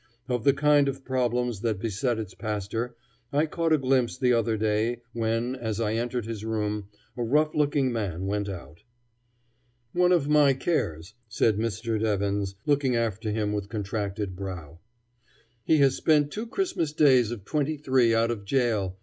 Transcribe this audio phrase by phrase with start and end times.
[0.27, 2.95] Of the kind of problems that beset its pastor
[3.31, 7.53] I caught a glimpse the other day, when, as I entered his room, a rough
[7.53, 8.81] looking man went out.
[9.93, 11.99] "One of my cares," said Mr.
[11.99, 14.79] Devins, looking after him with contracted brow.
[15.65, 18.97] "He has spent two Christmas days of twenty three out of jail.